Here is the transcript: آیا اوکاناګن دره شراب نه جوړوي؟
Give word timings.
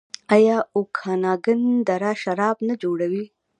آیا 0.35 0.57
اوکاناګن 0.77 1.61
دره 1.87 2.11
شراب 2.21 2.57
نه 2.67 2.73
جوړوي؟ 2.81 3.25